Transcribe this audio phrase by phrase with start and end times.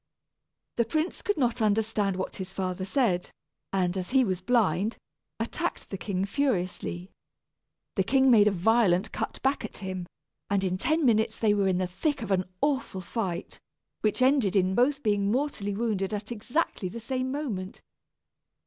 [0.77, 3.29] The prince could not understand what his father said,
[3.71, 4.97] and as he was blind,
[5.39, 7.11] attacked the king furiously.
[7.93, 10.07] The king made a violent cut back at him,
[10.49, 13.59] and in ten minutes they were in the thick of an awful fight,
[13.99, 17.83] which ended in both being mortally wounded at exactly the same moment.